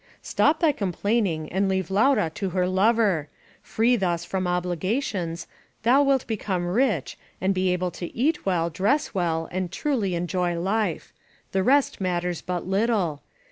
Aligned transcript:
"Stop 0.23 0.61
thy 0.61 0.71
complaining 0.71 1.47
and 1.53 1.69
leave 1.69 1.91
Laura 1.91 2.31
to 2.33 2.49
bier 2.49 2.65
lover. 2.65 3.29
Free 3.61 3.95
thus 3.95 4.25
from 4.25 4.47
obligations, 4.47 5.45
thou 5.83 6.01
wilt 6.01 6.25
become 6.25 6.65
rich, 6.65 7.19
and 7.39 7.53
be 7.53 7.71
able 7.71 7.91
to 7.91 8.07
eat 8.17 8.43
well, 8.43 8.71
dress 8.71 9.13
well, 9.13 9.47
and 9.51 9.71
truly 9.71 10.15
enjoy 10.15 10.59
life. 10.59 11.13
The 11.51 11.61
rest 11.61 12.01
matters 12.01 12.41
but 12.41 12.65
little. 12.65 13.21